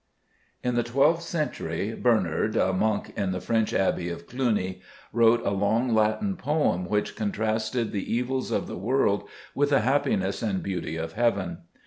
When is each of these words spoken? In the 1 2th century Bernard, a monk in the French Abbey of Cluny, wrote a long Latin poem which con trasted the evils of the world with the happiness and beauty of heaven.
In 0.63 0.73
the 0.73 0.81
1 0.81 1.13
2th 1.17 1.21
century 1.21 1.93
Bernard, 1.93 2.55
a 2.55 2.73
monk 2.73 3.13
in 3.15 3.33
the 3.33 3.39
French 3.39 3.71
Abbey 3.71 4.09
of 4.09 4.25
Cluny, 4.25 4.81
wrote 5.13 5.45
a 5.45 5.51
long 5.51 5.93
Latin 5.93 6.37
poem 6.37 6.85
which 6.89 7.15
con 7.15 7.31
trasted 7.31 7.91
the 7.91 8.11
evils 8.11 8.49
of 8.49 8.65
the 8.65 8.77
world 8.79 9.29
with 9.53 9.69
the 9.69 9.81
happiness 9.81 10.41
and 10.41 10.63
beauty 10.63 10.95
of 10.95 11.13
heaven. 11.13 11.59